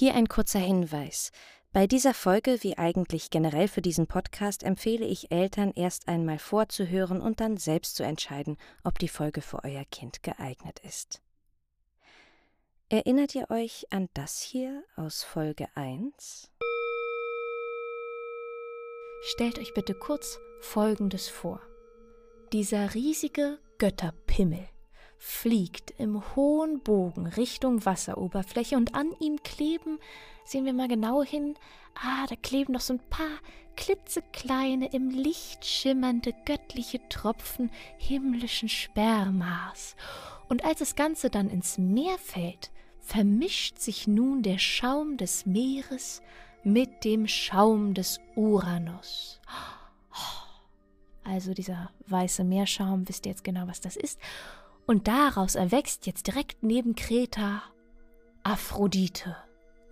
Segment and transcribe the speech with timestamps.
[0.00, 1.30] Hier ein kurzer Hinweis.
[1.74, 7.20] Bei dieser Folge, wie eigentlich generell für diesen Podcast, empfehle ich Eltern erst einmal vorzuhören
[7.20, 11.20] und dann selbst zu entscheiden, ob die Folge für euer Kind geeignet ist.
[12.88, 16.50] Erinnert ihr euch an das hier aus Folge 1?
[19.20, 21.60] Stellt euch bitte kurz Folgendes vor.
[22.54, 24.66] Dieser riesige Götterpimmel
[25.22, 29.98] fliegt im hohen Bogen Richtung Wasseroberfläche und an ihm kleben,
[30.46, 31.56] sehen wir mal genau hin,
[31.94, 33.38] ah, da kleben noch so ein paar
[33.76, 39.94] klitzekleine, im Licht schimmernde göttliche Tropfen himmlischen Spermas.
[40.48, 46.22] Und als das Ganze dann ins Meer fällt, vermischt sich nun der Schaum des Meeres
[46.64, 49.38] mit dem Schaum des Uranus.
[51.24, 54.18] Also dieser weiße Meerschaum, wisst ihr jetzt genau, was das ist.
[54.86, 57.62] Und daraus erwächst jetzt direkt neben Kreta
[58.42, 59.36] Aphrodite,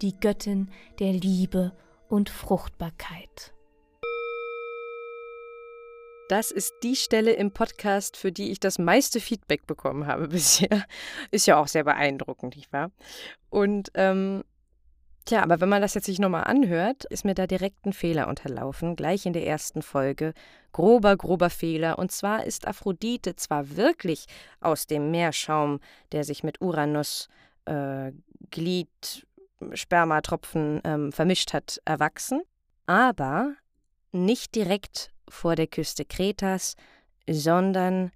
[0.03, 1.73] die Göttin der Liebe
[2.09, 3.53] und Fruchtbarkeit.
[6.29, 10.85] Das ist die Stelle im Podcast, für die ich das meiste Feedback bekommen habe bisher.
[11.31, 12.91] Ist ja auch sehr beeindruckend, nicht wahr?
[13.49, 14.45] Und ähm,
[15.29, 18.29] Tja, aber wenn man das jetzt sich nochmal anhört, ist mir da direkt ein Fehler
[18.29, 20.33] unterlaufen, gleich in der ersten Folge.
[20.73, 21.99] Grober, grober Fehler.
[21.99, 24.25] Und zwar ist Aphrodite zwar wirklich
[24.63, 25.81] aus dem Meerschaum,
[26.13, 27.29] der sich mit Uranus,
[27.67, 28.13] äh,
[28.51, 29.27] Glied,
[29.75, 32.41] Spermatropfen ähm, vermischt hat, erwachsen,
[32.87, 33.53] aber
[34.13, 36.75] nicht direkt vor der Küste Kretas,
[37.29, 38.13] sondern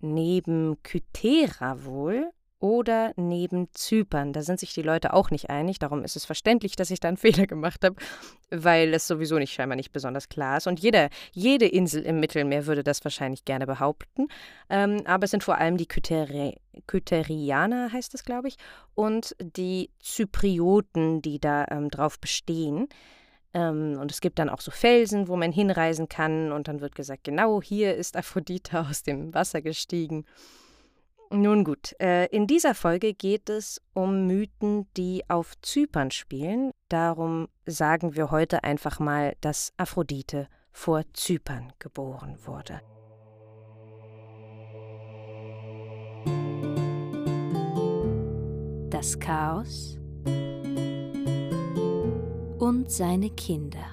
[0.00, 4.32] neben Kythera wohl oder neben Zypern.
[4.32, 5.78] Da sind sich die Leute auch nicht einig.
[5.78, 7.96] Darum ist es verständlich, dass ich da einen Fehler gemacht habe,
[8.50, 10.66] weil es sowieso nicht scheinbar nicht besonders klar ist.
[10.66, 14.28] Und jeder, jede Insel im Mittelmeer würde das wahrscheinlich gerne behaupten.
[14.70, 18.56] Ähm, aber es sind vor allem die Kytheri Kytherianer, heißt es, glaube ich,
[18.94, 22.88] und die Zyprioten, die da ähm, drauf bestehen.
[23.54, 26.52] Ähm, und es gibt dann auch so Felsen, wo man hinreisen kann.
[26.52, 30.24] Und dann wird gesagt, genau hier ist Aphrodite aus dem Wasser gestiegen.
[31.30, 36.72] Nun gut, äh, in dieser Folge geht es um Mythen, die auf Zypern spielen.
[36.88, 42.80] Darum sagen wir heute einfach mal, dass Aphrodite vor Zypern geboren wurde.
[48.88, 49.98] Das Chaos
[52.58, 53.84] und seine Kinder.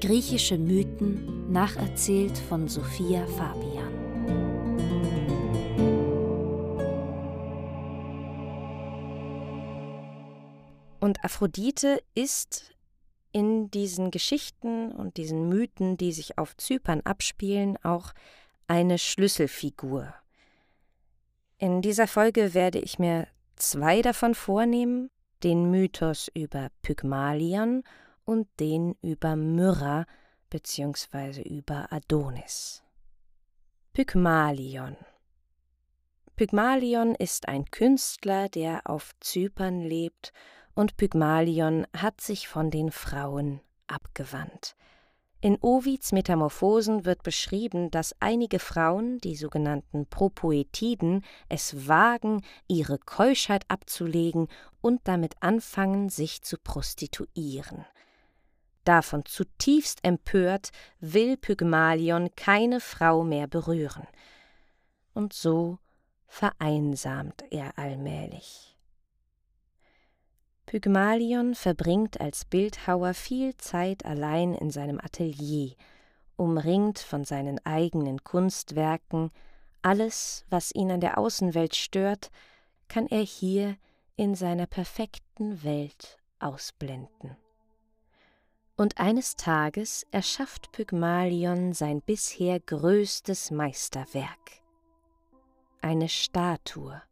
[0.00, 3.89] Griechische Mythen nacherzählt von Sophia Fabian.
[11.00, 12.74] Und Aphrodite ist
[13.32, 18.12] in diesen Geschichten und diesen Mythen, die sich auf Zypern abspielen, auch
[18.66, 20.14] eine Schlüsselfigur.
[21.58, 25.10] In dieser Folge werde ich mir zwei davon vornehmen,
[25.42, 27.82] den Mythos über Pygmalion
[28.24, 30.06] und den über Myrrha
[30.50, 31.42] bzw.
[31.42, 32.82] über Adonis.
[33.92, 34.96] Pygmalion
[36.36, 40.32] Pygmalion ist ein Künstler, der auf Zypern lebt
[40.74, 44.76] und Pygmalion hat sich von den Frauen abgewandt.
[45.42, 53.64] In Ovids Metamorphosen wird beschrieben, dass einige Frauen, die sogenannten Propoetiden, es wagen, ihre Keuschheit
[53.68, 54.48] abzulegen
[54.82, 57.86] und damit anfangen, sich zu prostituieren.
[58.84, 64.06] Davon zutiefst empört, will Pygmalion keine Frau mehr berühren.
[65.14, 65.78] Und so
[66.26, 68.76] vereinsamt er allmählich.
[70.70, 75.74] Pygmalion verbringt als Bildhauer viel Zeit allein in seinem Atelier,
[76.36, 79.32] umringt von seinen eigenen Kunstwerken,
[79.82, 82.30] alles, was ihn an der Außenwelt stört,
[82.86, 83.78] kann er hier
[84.14, 87.36] in seiner perfekten Welt ausblenden.
[88.76, 94.62] Und eines Tages erschafft Pygmalion sein bisher größtes Meisterwerk.
[95.82, 97.02] Eine Statue,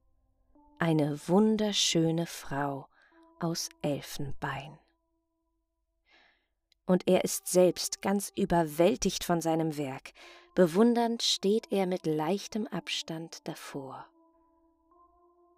[0.78, 2.86] eine wunderschöne Frau,
[3.40, 4.78] aus Elfenbein.
[6.86, 10.12] Und er ist selbst ganz überwältigt von seinem Werk,
[10.54, 14.06] bewundernd steht er mit leichtem Abstand davor.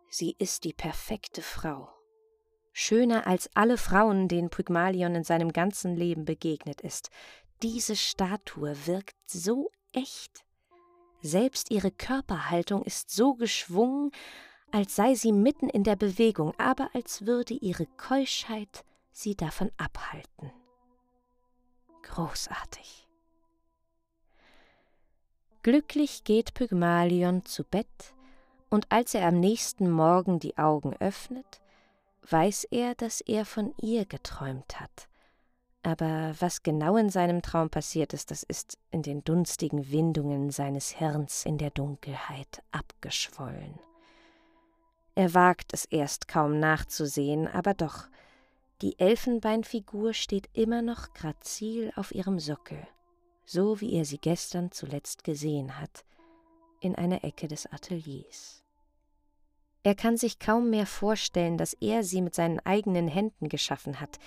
[0.09, 1.88] Sie ist die perfekte Frau,
[2.73, 7.11] schöner als alle Frauen, denen Pygmalion in seinem ganzen Leben begegnet ist.
[7.62, 10.44] Diese Statue wirkt so echt.
[11.23, 14.11] Selbst ihre Körperhaltung ist so geschwungen,
[14.72, 20.52] als sei sie mitten in der Bewegung, aber als würde ihre Keuschheit sie davon abhalten.
[22.02, 23.08] Großartig.
[25.62, 28.14] Glücklich geht Pygmalion zu Bett,
[28.70, 31.61] und als er am nächsten Morgen die Augen öffnet,
[32.28, 35.08] weiß er, dass er von ihr geträumt hat.
[35.82, 40.90] Aber was genau in seinem Traum passiert ist, das ist in den dunstigen Windungen seines
[40.90, 43.78] Hirns in der Dunkelheit abgeschwollen.
[45.20, 48.08] Er wagt es erst kaum nachzusehen, aber doch,
[48.81, 52.88] die Elfenbeinfigur steht immer noch grazil auf ihrem Sockel,
[53.44, 56.06] so wie er sie gestern zuletzt gesehen hat,
[56.81, 58.64] in einer Ecke des Ateliers.
[59.82, 64.19] Er kann sich kaum mehr vorstellen, dass er sie mit seinen eigenen Händen geschaffen hat,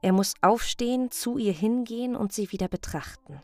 [0.00, 3.42] er muss aufstehen, zu ihr hingehen und sie wieder betrachten.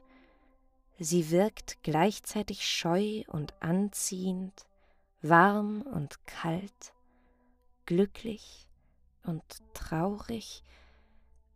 [0.98, 4.64] Sie wirkt gleichzeitig scheu und anziehend,
[5.22, 6.92] warm und kalt,
[7.86, 8.66] glücklich
[9.24, 9.42] und
[9.74, 10.62] traurig.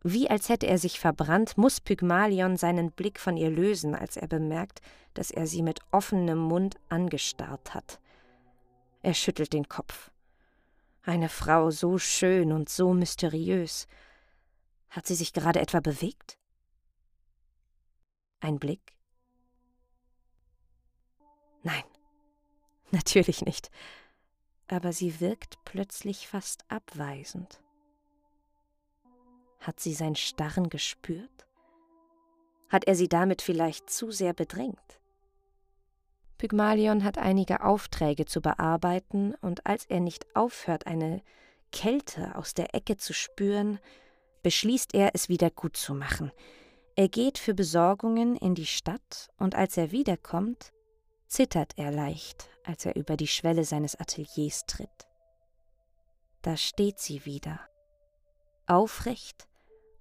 [0.03, 4.27] Wie als hätte er sich verbrannt, muss Pygmalion seinen Blick von ihr lösen, als er
[4.27, 4.81] bemerkt,
[5.13, 7.99] dass er sie mit offenem Mund angestarrt hat.
[9.03, 10.11] Er schüttelt den Kopf.
[11.03, 13.87] Eine Frau so schön und so mysteriös,
[14.89, 16.37] hat sie sich gerade etwa bewegt?
[18.39, 18.93] Ein Blick?
[21.63, 21.83] Nein,
[22.95, 23.69] natürlich nicht.
[24.67, 27.61] Aber sie wirkt plötzlich fast abweisend.
[29.59, 31.45] Hat sie sein Starren gespürt?
[32.69, 34.99] Hat er sie damit vielleicht zu sehr bedrängt?
[36.37, 41.21] Pygmalion hat einige Aufträge zu bearbeiten, und als er nicht aufhört, eine
[41.71, 43.79] Kälte aus der Ecke zu spüren,
[44.41, 46.31] beschließt er, es wieder gut zu machen.
[46.95, 50.71] Er geht für Besorgungen in die Stadt und als er wiederkommt,
[51.31, 55.07] zittert er leicht, als er über die Schwelle seines Ateliers tritt.
[56.41, 57.61] Da steht sie wieder,
[58.67, 59.47] aufrecht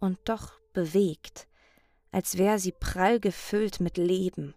[0.01, 1.47] und doch bewegt,
[2.11, 4.55] als wäre sie prall gefüllt mit Leben,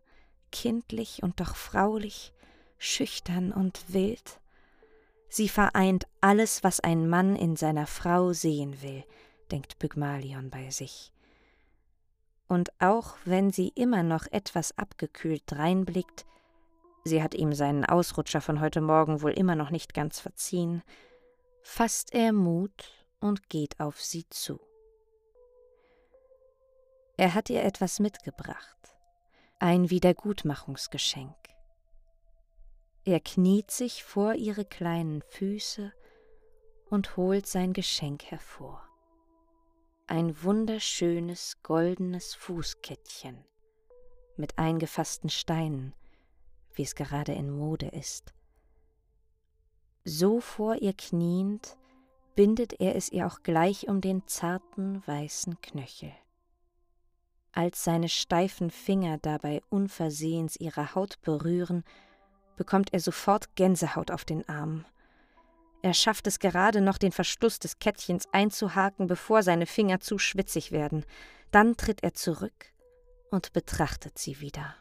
[0.52, 2.34] kindlich und doch fraulich,
[2.80, 4.40] schüchtern und wild.
[5.30, 9.04] Sie vereint alles, was ein Mann in seiner Frau sehen will,
[9.52, 11.12] denkt Pygmalion bei sich.
[12.48, 16.26] Und auch wenn sie immer noch etwas abgekühlt dreinblickt,
[17.04, 20.84] sie hat ihm seinen Ausrutscher von heute Morgen wohl immer noch nicht ganz verziehen,
[21.62, 24.60] fasst er Mut und geht auf sie zu.
[27.18, 28.96] Er hat ihr etwas mitgebracht,
[29.60, 31.36] ein Wiedergutmachungsgeschenk.
[33.06, 35.94] Er kniet sich vor ihre kleinen Füße
[36.90, 38.84] und holt sein Geschenk hervor
[40.08, 43.46] ein wunderschönes goldenes Fußkettchen
[44.36, 45.96] mit eingefassten Steinen,
[46.76, 48.34] wie es gerade in Mode ist.
[50.06, 51.78] So vor ihr kniend,
[52.36, 56.12] bindet er es ihr auch gleich um den zarten weißen Knöchel.
[57.52, 61.84] Als seine steifen Finger dabei unversehens ihre Haut berühren,
[62.58, 64.86] bekommt er sofort Gänsehaut auf den Arm
[65.84, 70.72] er schafft es gerade noch, den Verschluss des Kettchens einzuhaken, bevor seine Finger zu schwitzig
[70.72, 71.06] werden.
[71.52, 72.72] Dann tritt er zurück
[73.32, 74.78] und betrachtet sie wieder.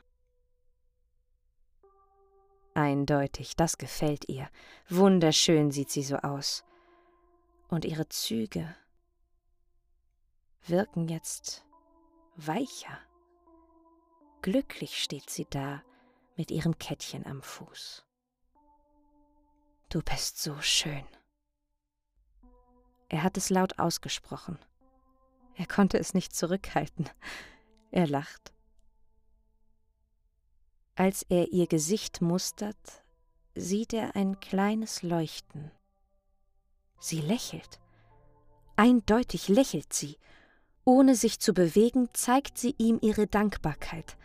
[2.74, 4.48] Eindeutig, das gefällt ihr.
[4.88, 6.64] Wunderschön sieht sie so aus.
[7.68, 8.74] Und ihre Züge
[10.66, 11.64] wirken jetzt
[12.36, 12.98] weicher.
[14.40, 15.82] Glücklich steht sie da
[16.36, 18.04] mit ihrem Kettchen am Fuß.
[19.88, 21.04] Du bist so schön.
[23.08, 24.58] Er hat es laut ausgesprochen.
[25.54, 27.10] Er konnte es nicht zurückhalten.
[27.90, 28.51] Er lacht.
[30.94, 33.04] Als er ihr Gesicht mustert,
[33.54, 35.70] sieht er ein kleines Leuchten.
[37.00, 37.80] Sie lächelt.
[38.76, 40.18] Eindeutig lächelt sie.
[40.84, 44.16] Ohne sich zu bewegen, zeigt sie ihm ihre Dankbarkeit.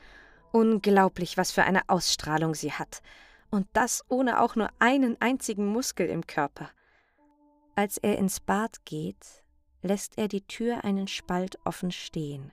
[0.51, 3.01] Unglaublich, was für eine Ausstrahlung sie hat
[3.49, 6.69] und das ohne auch nur einen einzigen Muskel im Körper.
[7.75, 9.43] Als er ins Bad geht,
[9.81, 12.51] lässt er die Tür einen Spalt offen stehen,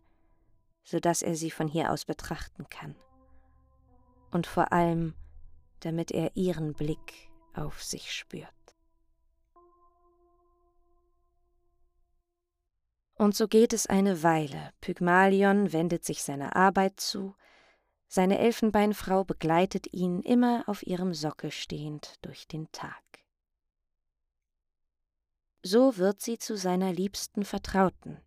[0.85, 2.95] so dass er sie von hier aus betrachten kann.
[4.35, 5.15] Und vor allem,
[5.79, 8.51] damit er ihren Blick auf sich spürt.
[13.15, 14.73] Und so geht es eine Weile.
[14.81, 17.37] Pygmalion wendet sich seiner Arbeit zu,
[18.09, 23.05] seine Elfenbeinfrau begleitet ihn immer auf ihrem Sockel stehend durch den Tag.
[25.63, 28.21] So wird sie zu seiner liebsten Vertrauten.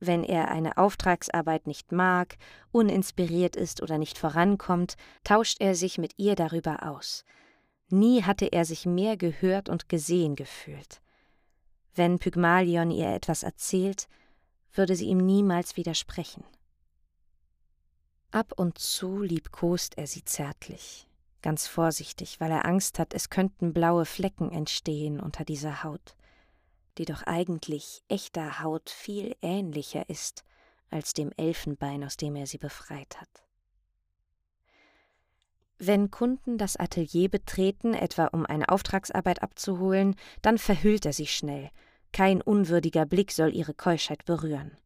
[0.00, 2.38] Wenn er eine Auftragsarbeit nicht mag,
[2.72, 7.24] uninspiriert ist oder nicht vorankommt, tauscht er sich mit ihr darüber aus.
[7.90, 11.02] Nie hatte er sich mehr gehört und gesehen gefühlt.
[11.94, 14.08] Wenn Pygmalion ihr etwas erzählt,
[14.72, 16.44] würde sie ihm niemals widersprechen.
[18.30, 21.08] Ab und zu liebkost er sie zärtlich,
[21.42, 26.14] ganz vorsichtig, weil er Angst hat, es könnten blaue Flecken entstehen unter dieser Haut.
[26.98, 30.44] Die doch eigentlich echter Haut viel ähnlicher ist
[30.90, 33.44] als dem Elfenbein, aus dem er sie befreit hat.
[35.78, 41.70] Wenn Kunden das Atelier betreten, etwa um eine Auftragsarbeit abzuholen, dann verhüllt er sich schnell.
[42.12, 44.76] Kein unwürdiger Blick soll ihre Keuschheit berühren.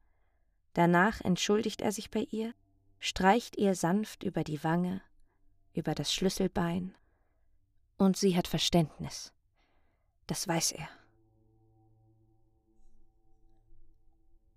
[0.75, 2.55] Danach entschuldigt er sich bei ihr,
[3.01, 5.01] streicht ihr sanft über die Wange,
[5.73, 6.95] über das Schlüsselbein,
[7.97, 9.33] und sie hat Verständnis.
[10.27, 10.89] Das weiß er.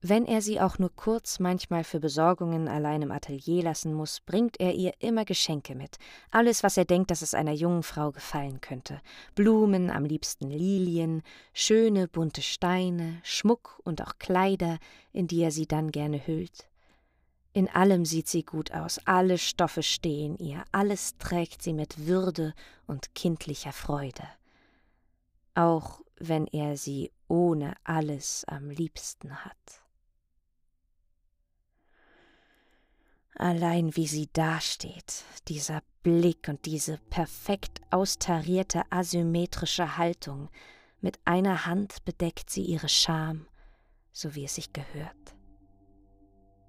[0.01, 4.60] Wenn er sie auch nur kurz manchmal für Besorgungen allein im Atelier lassen muss, bringt
[4.60, 5.98] er ihr immer Geschenke mit.
[6.30, 9.01] Alles, was er denkt, dass es einer jungen Frau gefallen könnte.
[9.34, 14.77] Blumen, am liebsten Lilien, schöne bunte Steine, Schmuck und auch Kleider,
[15.13, 16.70] in die er sie dann gerne hüllt.
[17.54, 22.54] In allem sieht sie gut aus, alle Stoffe stehen ihr, alles trägt sie mit Würde
[22.86, 24.30] und kindlicher Freude.
[25.56, 29.87] Auch wenn er sie ohne alles am liebsten hat.
[33.39, 40.50] Allein wie sie dasteht, dieser Blick und diese perfekt austarierte asymmetrische Haltung,
[41.01, 43.46] mit einer Hand bedeckt sie ihre Scham,
[44.12, 45.36] so wie es sich gehört.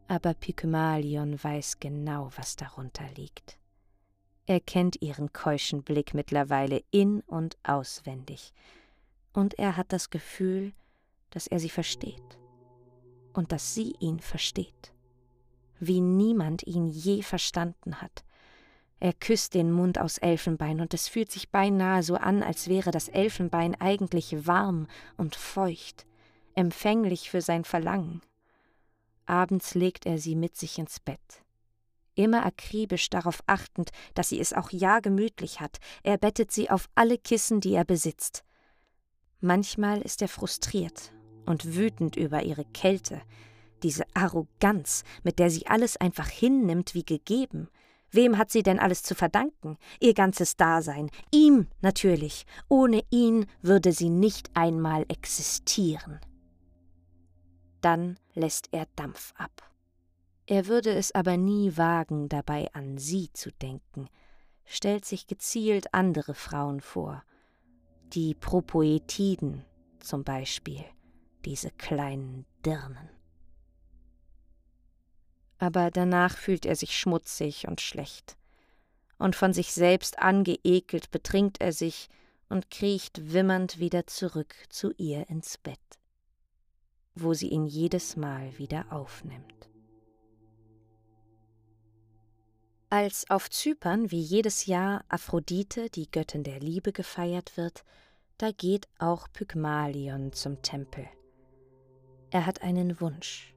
[0.08, 3.58] Aber Pygmalion weiß genau, was darunter liegt.
[4.44, 8.52] Er kennt ihren keuschen Blick mittlerweile in und auswendig,
[9.32, 10.74] und er hat das Gefühl,
[11.30, 12.38] dass er sie versteht
[13.32, 14.92] und dass sie ihn versteht
[15.80, 18.24] wie niemand ihn je verstanden hat.
[19.00, 22.90] Er küsst den Mund aus Elfenbein, und es fühlt sich beinahe so an, als wäre
[22.90, 26.06] das Elfenbein eigentlich warm und feucht,
[26.54, 28.20] empfänglich für sein Verlangen.
[29.26, 31.44] Abends legt er sie mit sich ins Bett.
[32.14, 36.88] Immer akribisch darauf achtend, dass sie es auch ja gemütlich hat, er bettet sie auf
[36.96, 38.42] alle Kissen, die er besitzt.
[39.40, 41.12] Manchmal ist er frustriert
[41.46, 43.22] und wütend über ihre Kälte,
[43.82, 47.68] diese Arroganz, mit der sie alles einfach hinnimmt wie gegeben.
[48.10, 49.76] Wem hat sie denn alles zu verdanken?
[50.00, 51.10] Ihr ganzes Dasein.
[51.30, 52.46] Ihm natürlich.
[52.68, 56.20] Ohne ihn würde sie nicht einmal existieren.
[57.80, 59.70] Dann lässt er Dampf ab.
[60.46, 64.08] Er würde es aber nie wagen, dabei an sie zu denken,
[64.64, 67.22] stellt sich gezielt andere Frauen vor.
[68.14, 69.64] Die Propoetiden
[70.00, 70.82] zum Beispiel,
[71.44, 73.17] diese kleinen Dirnen
[75.58, 78.36] aber danach fühlt er sich schmutzig und schlecht.
[79.18, 82.08] Und von sich selbst angeekelt betrinkt er sich
[82.48, 85.78] und kriecht wimmernd wieder zurück zu ihr ins Bett,
[87.14, 89.68] wo sie ihn jedes Mal wieder aufnimmt.
[92.90, 97.84] Als auf Zypern wie jedes Jahr Aphrodite, die Göttin der Liebe, gefeiert wird,
[98.38, 101.06] da geht auch Pygmalion zum Tempel.
[102.30, 103.54] Er hat einen Wunsch.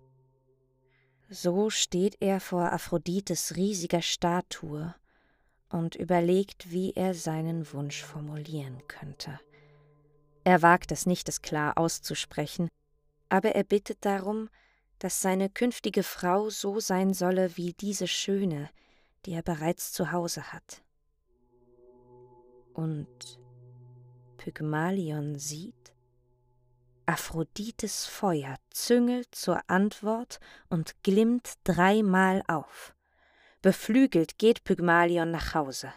[1.34, 4.94] So steht er vor Aphrodites riesiger Statue
[5.70, 9.40] und überlegt, wie er seinen Wunsch formulieren könnte.
[10.44, 12.68] Er wagt es nicht, es klar auszusprechen,
[13.30, 14.50] aber er bittet darum,
[15.00, 18.70] dass seine künftige Frau so sein solle wie diese Schöne,
[19.26, 20.84] die er bereits zu Hause hat.
[22.74, 23.40] Und
[24.36, 25.81] Pygmalion sieht,
[27.12, 30.39] Aphrodites Feuer züngelt zur Antwort
[30.70, 32.96] und glimmt dreimal auf.
[33.62, 35.91] Beflügelt geht Pygmalion nach Hause.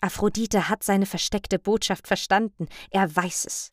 [0.00, 3.72] Aphrodite hat seine versteckte Botschaft verstanden, er weiß es.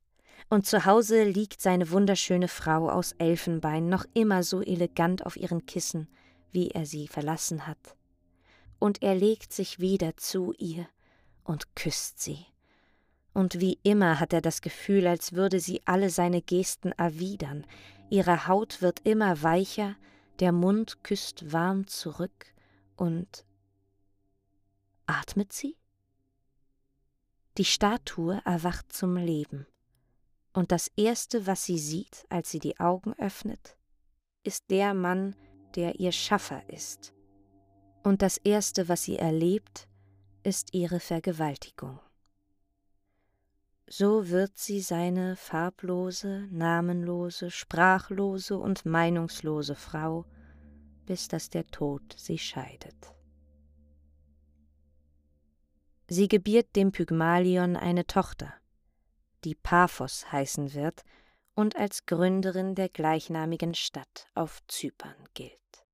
[0.50, 5.65] Und zu Hause liegt seine wunderschöne Frau aus Elfenbein noch immer so elegant auf ihren
[5.65, 6.09] Kissen,
[6.51, 7.95] wie er sie verlassen hat.
[8.77, 10.86] Und er legt sich wieder zu ihr
[11.45, 12.45] und küsst sie
[13.38, 17.67] und wie immer hat er das Gefühl, als würde sie alle seine Gesten erwidern.
[18.10, 19.96] Ihre Haut wird immer weicher,
[20.39, 22.48] der Mund küsst warm zurück
[22.96, 23.46] und
[25.06, 25.77] atmet sie?
[27.60, 29.67] Die Statue erwacht zum Leben,
[30.51, 33.77] und das Erste, was sie sieht, als sie die Augen öffnet,
[34.41, 35.36] ist der Mann,
[35.75, 37.13] der ihr Schaffer ist.
[38.01, 39.88] Und das Erste, was sie erlebt,
[40.41, 42.00] ist ihre Vergewaltigung
[43.89, 50.25] so wird sie seine farblose, namenlose, sprachlose und meinungslose Frau,
[51.06, 53.13] bis dass der Tod sie scheidet.
[56.10, 58.53] Sie gebiert dem Pygmalion eine Tochter,
[59.44, 61.03] die Paphos heißen wird
[61.56, 65.87] und als Gründerin der gleichnamigen Stadt auf Zypern gilt.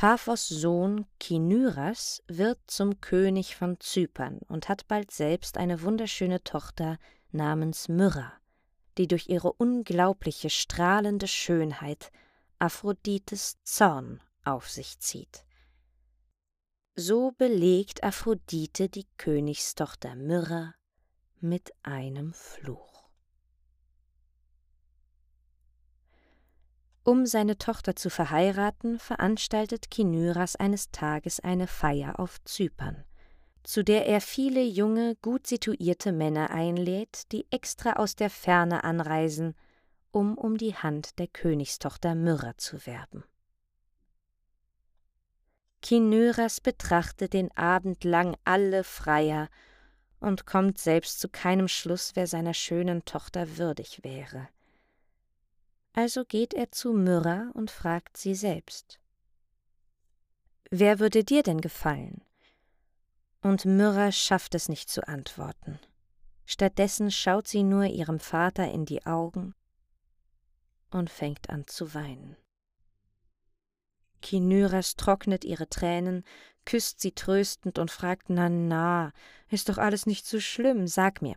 [0.00, 6.98] Paphos Sohn Kinyras wird zum König von Zypern und hat bald selbst eine wunderschöne Tochter
[7.32, 8.32] namens Myrrha,
[8.96, 12.10] die durch ihre unglaubliche strahlende Schönheit
[12.58, 15.44] Aphrodites Zorn auf sich zieht.
[16.94, 20.74] So belegt Aphrodite die Königstochter Myrrha
[21.42, 22.89] mit einem Fluch.
[27.02, 33.04] Um seine Tochter zu verheiraten, veranstaltet Kinyras eines Tages eine Feier auf Zypern,
[33.62, 39.54] zu der er viele junge, gut situierte Männer einlädt, die extra aus der Ferne anreisen,
[40.12, 43.24] um um die Hand der Königstochter Myrrha zu werben.
[45.80, 49.48] Kinyras betrachtet den Abend lang alle Freier
[50.20, 54.48] und kommt selbst zu keinem Schluss, wer seiner schönen Tochter würdig wäre.
[55.92, 59.00] Also geht er zu Myrrha und fragt sie selbst.
[60.70, 62.22] Wer würde dir denn gefallen?
[63.42, 65.80] Und Myrrha schafft es nicht zu antworten.
[66.46, 69.54] Stattdessen schaut sie nur ihrem Vater in die Augen
[70.90, 72.36] und fängt an zu weinen.
[74.20, 76.24] Kinyras trocknet ihre Tränen,
[76.64, 79.12] küsst sie tröstend und fragt, na na,
[79.48, 81.36] ist doch alles nicht so schlimm, sag mir,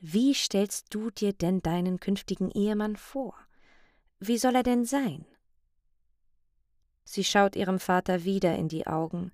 [0.00, 3.34] wie stellst du dir denn deinen künftigen Ehemann vor?
[4.20, 5.24] Wie soll er denn sein?
[7.04, 9.32] Sie schaut ihrem Vater wieder in die Augen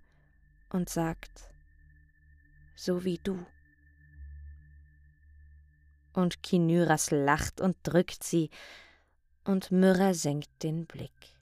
[0.71, 1.51] und sagt,
[2.77, 3.45] so wie du.
[6.13, 8.51] Und Kinyras lacht und drückt sie,
[9.45, 11.35] und Myrrha senkt den Blick.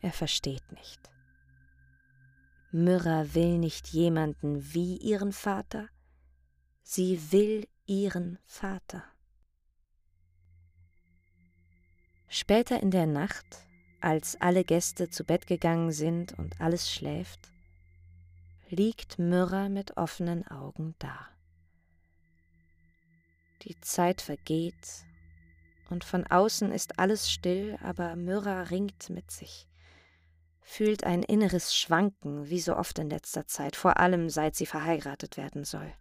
[0.00, 1.10] Er versteht nicht.
[2.72, 5.88] Myrrha will nicht jemanden wie ihren Vater,
[6.82, 9.04] sie will ihren Vater.
[12.28, 13.66] Später in der Nacht,
[14.00, 17.52] als alle Gäste zu Bett gegangen sind und alles schläft,
[18.68, 21.28] liegt Myrrha mit offenen Augen da.
[23.62, 25.06] Die Zeit vergeht
[25.88, 29.68] und von außen ist alles still, aber Myrrha ringt mit sich,
[30.60, 35.36] fühlt ein inneres Schwanken, wie so oft in letzter Zeit, vor allem seit sie verheiratet
[35.36, 35.92] werden soll.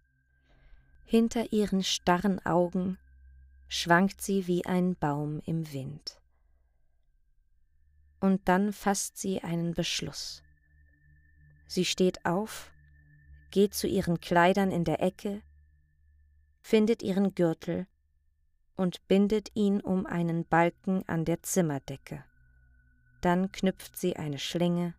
[1.06, 2.98] Hinter ihren starren Augen
[3.68, 6.20] schwankt sie wie ein Baum im Wind.
[8.20, 10.42] Und dann fasst sie einen Beschluss.
[11.68, 12.72] Sie steht auf,
[13.52, 15.42] geht zu ihren Kleidern in der Ecke,
[16.62, 17.88] findet ihren Gürtel
[18.76, 22.24] und bindet ihn um einen Balken an der Zimmerdecke.
[23.22, 24.94] Dann knüpft sie eine Schlinge,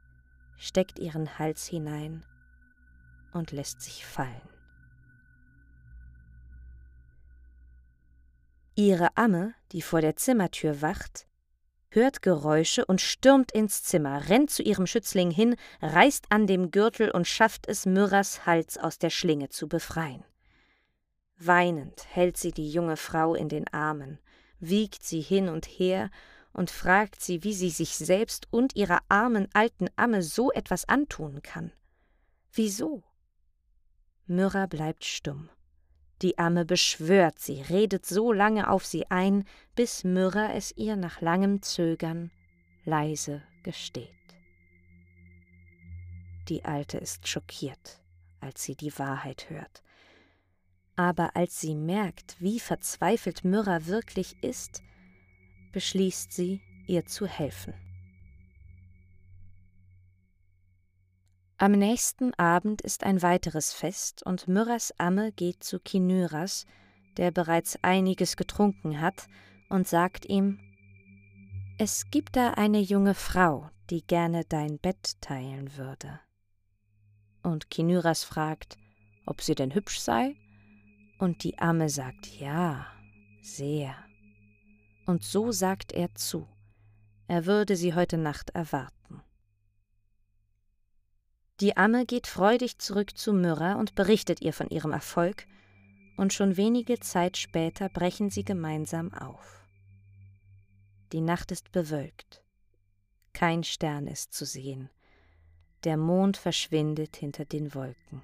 [0.56, 2.24] steckt ihren Hals hinein
[3.32, 4.55] und lässt sich fallen.
[8.78, 11.26] Ihre Amme, die vor der Zimmertür wacht,
[11.88, 17.10] hört Geräusche und stürmt ins Zimmer, rennt zu ihrem Schützling hin, reißt an dem Gürtel
[17.10, 20.22] und schafft es, Myrrhas Hals aus der Schlinge zu befreien.
[21.38, 24.18] Weinend hält sie die junge Frau in den Armen,
[24.60, 26.10] wiegt sie hin und her
[26.52, 31.40] und fragt sie, wie sie sich selbst und ihrer armen alten Amme so etwas antun
[31.40, 31.72] kann.
[32.52, 33.02] Wieso?
[34.26, 35.48] Myrrha bleibt stumm.
[36.22, 41.20] Die Amme beschwört sie, redet so lange auf sie ein, bis Myrrha es ihr nach
[41.20, 42.30] langem Zögern
[42.84, 44.10] leise gesteht.
[46.48, 48.00] Die Alte ist schockiert,
[48.40, 49.82] als sie die Wahrheit hört
[50.96, 54.82] aber als sie merkt, wie verzweifelt Myrrha wirklich ist,
[55.72, 57.74] beschließt sie, ihr zu helfen.
[61.58, 66.66] Am nächsten Abend ist ein weiteres Fest und Myrrhas Amme geht zu Kinyras,
[67.16, 69.26] der bereits einiges getrunken hat,
[69.70, 70.58] und sagt ihm:
[71.78, 76.20] Es gibt da eine junge Frau, die gerne dein Bett teilen würde.
[77.42, 78.76] Und Kinyras fragt,
[79.24, 80.36] ob sie denn hübsch sei
[81.18, 82.86] und die Amme sagt ja,
[83.40, 83.94] sehr.
[85.06, 86.46] Und so sagt er zu,
[87.28, 89.22] er würde sie heute Nacht erwarten.
[91.60, 95.46] Die Amme geht freudig zurück zu Myrrha und berichtet ihr von ihrem Erfolg,
[96.18, 99.66] und schon wenige Zeit später brechen sie gemeinsam auf.
[101.12, 102.42] Die Nacht ist bewölkt,
[103.32, 104.90] kein Stern ist zu sehen,
[105.84, 108.22] der Mond verschwindet hinter den Wolken.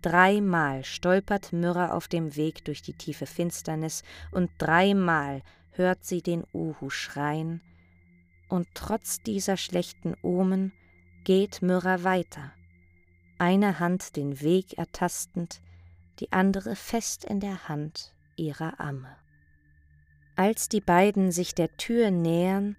[0.00, 6.44] Dreimal stolpert Myrrha auf dem Weg durch die tiefe Finsternis und dreimal hört sie den
[6.54, 7.60] Uhu schreien,
[8.48, 10.72] und trotz dieser schlechten Omen
[11.24, 12.52] geht Myrrha weiter,
[13.38, 15.60] eine Hand den Weg ertastend,
[16.18, 19.16] die andere fest in der Hand ihrer Amme.
[20.36, 22.76] Als die beiden sich der Tür nähern,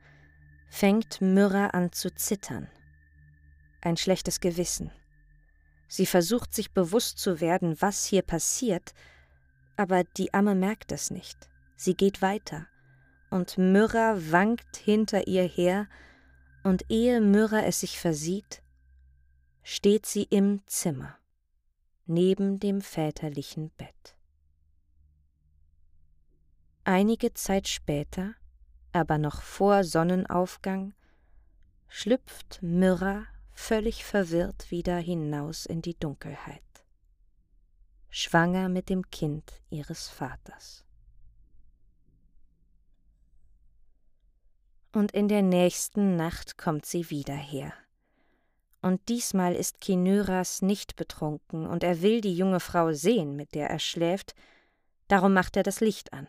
[0.69, 2.67] fängt Myrrha an zu zittern.
[3.81, 4.91] Ein schlechtes Gewissen.
[5.87, 8.93] Sie versucht sich bewusst zu werden, was hier passiert,
[9.75, 11.49] aber die Amme merkt es nicht.
[11.75, 12.67] Sie geht weiter,
[13.29, 15.87] und Myrrha wankt hinter ihr her,
[16.63, 18.61] und ehe Myrrha es sich versieht,
[19.63, 21.17] steht sie im Zimmer,
[22.05, 24.15] neben dem väterlichen Bett.
[26.83, 28.33] Einige Zeit später,
[28.91, 30.93] aber noch vor Sonnenaufgang,
[31.87, 36.63] schlüpft Myrrha völlig verwirrt wieder hinaus in die Dunkelheit,
[38.09, 40.85] schwanger mit dem Kind ihres Vaters.
[44.93, 47.73] Und in der nächsten Nacht kommt sie wieder her.
[48.81, 53.69] Und diesmal ist Kinyras nicht betrunken, und er will die junge Frau sehen, mit der
[53.69, 54.33] er schläft,
[55.07, 56.27] darum macht er das Licht an.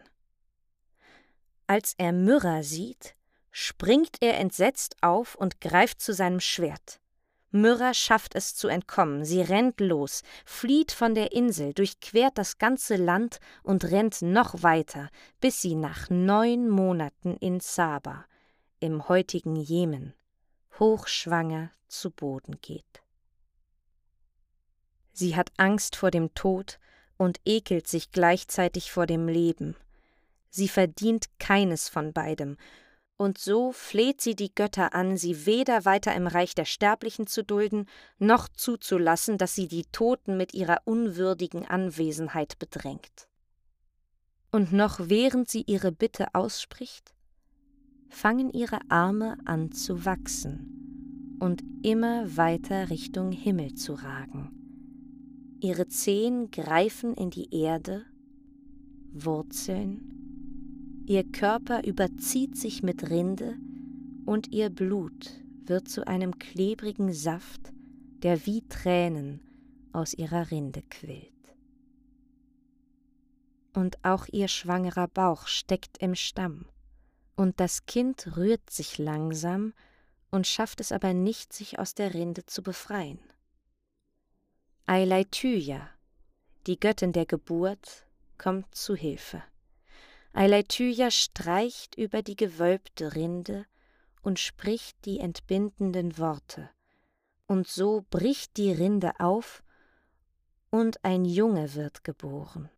[1.66, 3.14] Als er Myrrha sieht,
[3.50, 7.00] springt er entsetzt auf und greift zu seinem Schwert.
[7.50, 12.96] Myrrha schafft es zu entkommen, sie rennt los, flieht von der Insel, durchquert das ganze
[12.96, 18.24] Land und rennt noch weiter, bis sie nach neun Monaten in Saba,
[18.82, 20.14] im heutigen Jemen,
[20.78, 23.02] hochschwanger zu Boden geht.
[25.12, 26.78] Sie hat Angst vor dem Tod
[27.16, 29.76] und ekelt sich gleichzeitig vor dem Leben.
[30.50, 32.56] Sie verdient keines von beidem
[33.22, 37.44] und so fleht sie die Götter an, sie weder weiter im Reich der Sterblichen zu
[37.44, 37.86] dulden,
[38.18, 43.28] noch zuzulassen, dass sie die Toten mit ihrer unwürdigen Anwesenheit bedrängt.
[44.50, 47.14] Und noch während sie ihre Bitte ausspricht,
[48.12, 54.50] fangen ihre Arme an zu wachsen und immer weiter Richtung Himmel zu ragen.
[55.60, 58.04] Ihre Zehen greifen in die Erde,
[59.12, 60.12] Wurzeln,
[61.06, 63.56] Ihr Körper überzieht sich mit Rinde
[64.24, 65.30] und ihr Blut
[65.64, 67.72] wird zu einem klebrigen Saft,
[68.22, 69.40] der wie Tränen
[69.92, 71.32] aus ihrer Rinde quillt.
[73.74, 76.66] Und auch ihr schwangerer Bauch steckt im Stamm,
[77.36, 79.74] und das Kind rührt sich langsam
[80.30, 83.20] und schafft es aber nicht, sich aus der Rinde zu befreien.
[84.86, 85.88] Eileityia,
[86.66, 88.06] die Göttin der Geburt,
[88.38, 89.42] kommt zu Hilfe.
[90.32, 93.66] Eileityia streicht über die gewölbte Rinde
[94.22, 96.70] und spricht die entbindenden Worte,
[97.46, 99.62] und so bricht die Rinde auf,
[100.70, 102.70] und ein Junge wird geboren.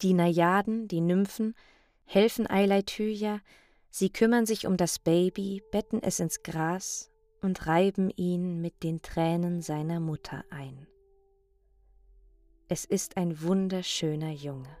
[0.00, 1.54] Die Najaden, die Nymphen,
[2.12, 3.40] helfen Eileityia,
[3.88, 7.08] sie kümmern sich um das Baby, betten es ins Gras
[7.40, 10.88] und reiben ihn mit den Tränen seiner Mutter ein.
[12.68, 14.76] Es ist ein wunderschöner Junge.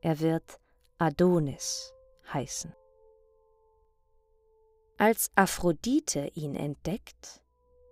[0.00, 0.58] Er wird
[0.96, 1.92] Adonis
[2.32, 2.74] heißen.
[4.96, 7.42] Als Aphrodite ihn entdeckt,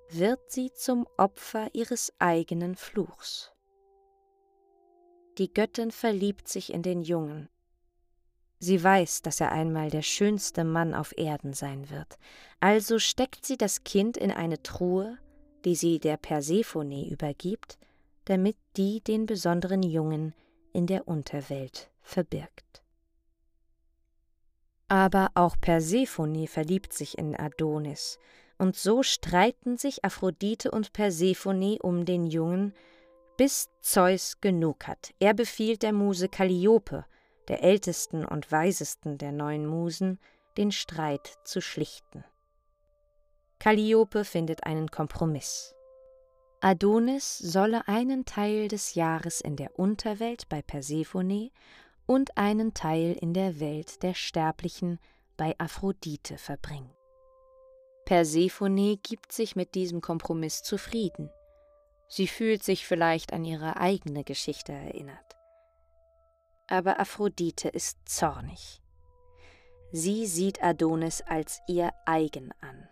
[0.09, 3.53] wird sie zum Opfer ihres eigenen Fluchs.
[5.37, 7.51] Die Göttin verliebt sich in den Jungen.
[8.59, 12.19] Sie weiß, dass er einmal der schönste Mann auf Erden sein wird,
[12.61, 15.19] also steckt sie das Kind in eine Truhe,
[15.65, 17.79] die sie der Persephone übergibt,
[18.25, 20.35] damit die den besonderen Jungen
[20.73, 22.83] in der Unterwelt verbirgt.
[24.89, 28.19] Aber auch Persephone verliebt sich in Adonis,
[28.59, 32.73] und so streiten sich Aphrodite und Persephone um den Jungen,
[33.37, 35.13] bis Zeus genug hat.
[35.19, 37.05] Er befiehlt der Muse Kalliope,
[37.49, 40.19] der ältesten und weisesten der neun Musen,
[40.57, 42.25] den Streit zu schlichten.
[43.59, 45.75] Kalliope findet einen Kompromiss.
[46.61, 51.51] Adonis solle einen Teil des Jahres in der Unterwelt bei Persephone
[52.07, 54.99] und einen Teil in der Welt der Sterblichen
[55.37, 56.91] bei Aphrodite verbringen.
[58.05, 61.31] Persephone gibt sich mit diesem Kompromiss zufrieden.
[62.09, 65.36] Sie fühlt sich vielleicht an ihre eigene Geschichte erinnert.
[66.69, 68.81] Aber Aphrodite ist zornig.
[69.93, 72.89] Sie sieht Adonis als ihr eigen an.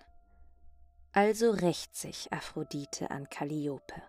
[1.13, 4.03] Also rächt sich Aphrodite an Kalliope.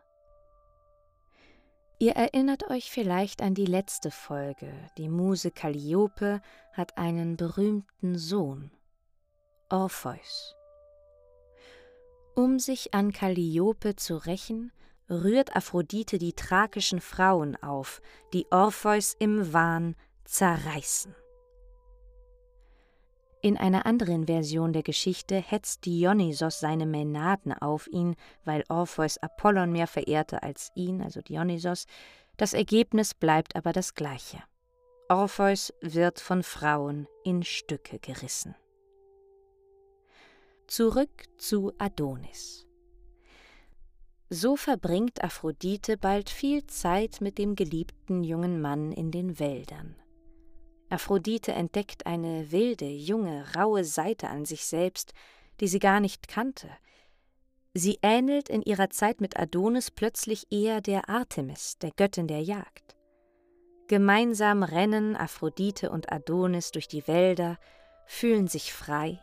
[1.98, 4.72] Ihr erinnert euch vielleicht an die letzte Folge.
[4.98, 6.42] Die Muse Kalliope
[6.74, 8.72] hat einen berühmten Sohn,
[9.70, 10.56] Orpheus.
[12.36, 14.74] Um sich an Kalliope zu rächen,
[15.10, 18.02] rührt Aphrodite die thrakischen Frauen auf,
[18.34, 21.16] die Orpheus im Wahn zerreißen.
[23.42, 29.72] In einer anderen Version der Geschichte hetzt Dionysos seine Mänaden auf ihn, weil Orpheus Apollon
[29.72, 31.86] mehr verehrte als ihn, also Dionysos.
[32.38, 34.42] Das Ergebnis bleibt aber das gleiche.
[35.10, 38.56] Orpheus wird von Frauen in Stücke gerissen.
[40.66, 42.65] Zurück zu Adonis.
[44.30, 49.96] So verbringt Aphrodite bald viel Zeit mit dem geliebten jungen Mann in den Wäldern.
[50.90, 55.14] Aphrodite entdeckt eine wilde, junge, raue Seite an sich selbst,
[55.60, 56.70] die sie gar nicht kannte.
[57.74, 62.96] Sie ähnelt in ihrer Zeit mit Adonis plötzlich eher der Artemis, der Göttin der Jagd.
[63.88, 67.58] Gemeinsam rennen Aphrodite und Adonis durch die Wälder,
[68.06, 69.20] fühlen sich frei.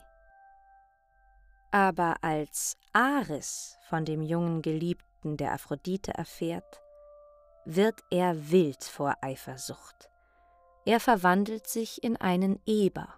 [1.73, 6.83] Aber als Ares von dem jungen Geliebten der Aphrodite erfährt,
[7.65, 10.11] wird er wild vor Eifersucht.
[10.85, 13.09] Er verwandelt sich in einen Eber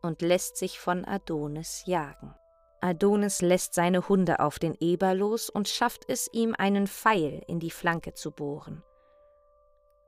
[0.00, 2.34] und lässt sich von Adonis jagen.
[2.80, 7.60] Adonis lässt seine Hunde auf den Eber los und schafft es ihm, einen Pfeil in
[7.60, 8.82] die Flanke zu bohren.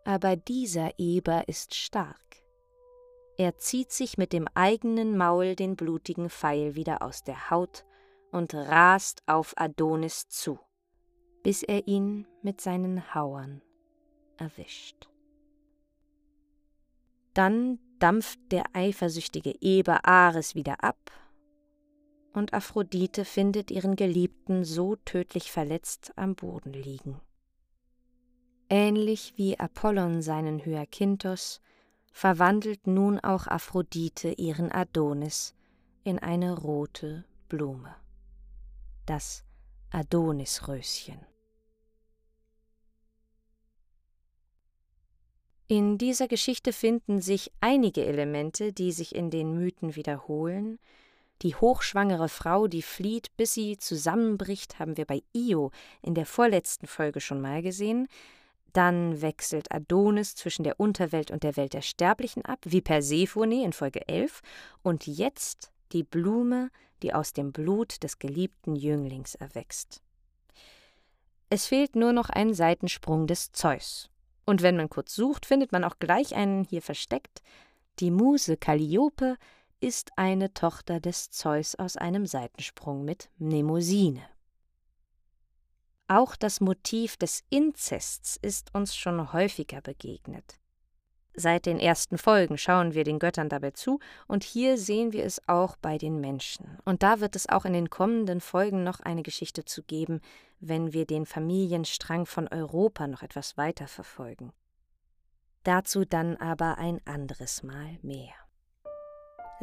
[0.04, 2.41] Aber dieser Eber ist stark.
[3.38, 7.84] Er zieht sich mit dem eigenen Maul den blutigen Pfeil wieder aus der Haut
[8.30, 10.58] und rast auf Adonis zu,
[11.42, 13.62] bis er ihn mit seinen Hauern
[14.36, 15.08] erwischt.
[17.34, 21.10] Dann dampft der eifersüchtige Eber Ares wieder ab,
[22.34, 27.20] und Aphrodite findet ihren Geliebten so tödlich verletzt am Boden liegen.
[28.70, 31.60] Ähnlich wie Apollon seinen Hyakinthos,
[32.12, 35.54] verwandelt nun auch Aphrodite ihren Adonis
[36.04, 37.94] in eine rote Blume,
[39.06, 39.44] das
[39.90, 41.20] Adonisröschen.
[45.68, 50.78] In dieser Geschichte finden sich einige Elemente, die sich in den Mythen wiederholen.
[51.40, 55.70] Die hochschwangere Frau, die flieht, bis sie zusammenbricht, haben wir bei Io
[56.02, 58.06] in der vorletzten Folge schon mal gesehen.
[58.72, 63.72] Dann wechselt Adonis zwischen der Unterwelt und der Welt der Sterblichen ab, wie Persephone in
[63.72, 64.40] Folge 11.
[64.82, 66.70] Und jetzt die Blume,
[67.02, 70.00] die aus dem Blut des geliebten Jünglings erwächst.
[71.50, 74.08] Es fehlt nur noch ein Seitensprung des Zeus.
[74.46, 77.42] Und wenn man kurz sucht, findet man auch gleich einen hier versteckt.
[77.98, 79.36] Die Muse Calliope
[79.80, 84.22] ist eine Tochter des Zeus aus einem Seitensprung mit Mnemosyne.
[86.14, 90.58] Auch das Motiv des Inzests ist uns schon häufiger begegnet.
[91.32, 93.98] Seit den ersten Folgen schauen wir den Göttern dabei zu
[94.28, 96.76] und hier sehen wir es auch bei den Menschen.
[96.84, 100.20] Und da wird es auch in den kommenden Folgen noch eine Geschichte zu geben,
[100.60, 104.52] wenn wir den Familienstrang von Europa noch etwas weiter verfolgen.
[105.62, 108.34] Dazu dann aber ein anderes Mal mehr.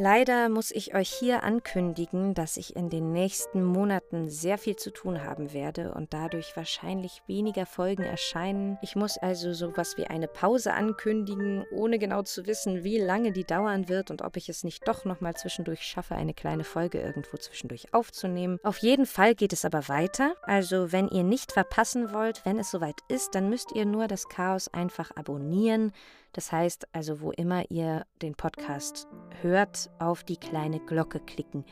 [0.01, 4.91] Leider muss ich euch hier ankündigen, dass ich in den nächsten Monaten sehr viel zu
[4.91, 8.77] tun haben werde und dadurch wahrscheinlich weniger Folgen erscheinen.
[8.81, 13.43] Ich muss also sowas wie eine Pause ankündigen, ohne genau zu wissen, wie lange die
[13.43, 17.35] dauern wird und ob ich es nicht doch nochmal zwischendurch schaffe, eine kleine Folge irgendwo
[17.35, 18.57] zwischendurch aufzunehmen.
[18.63, 20.33] Auf jeden Fall geht es aber weiter.
[20.43, 24.29] Also wenn ihr nicht verpassen wollt, wenn es soweit ist, dann müsst ihr nur das
[24.29, 25.91] Chaos einfach abonnieren.
[26.33, 29.07] Das heißt also, wo immer ihr den Podcast
[29.41, 31.65] hört, auf die kleine Glocke klicken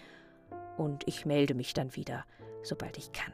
[0.78, 2.26] und ich melde mich dann wieder,
[2.64, 3.34] sobald ich kann.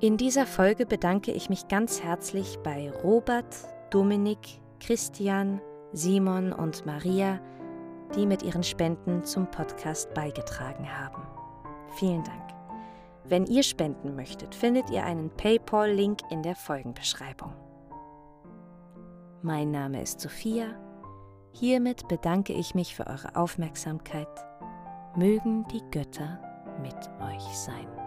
[0.00, 3.54] In dieser Folge bedanke ich mich ganz herzlich bei Robert,
[3.90, 5.60] Dominik, Christian,
[5.92, 7.40] Simon und Maria,
[8.14, 11.22] die mit ihren Spenden zum Podcast beigetragen haben.
[11.96, 12.42] Vielen Dank.
[13.24, 17.52] Wenn ihr spenden möchtet, findet ihr einen PayPal-Link in der Folgenbeschreibung.
[19.42, 20.66] Mein Name ist Sophia.
[21.52, 24.28] Hiermit bedanke ich mich für eure Aufmerksamkeit.
[25.16, 26.38] Mögen die Götter
[26.82, 27.99] mit euch sein.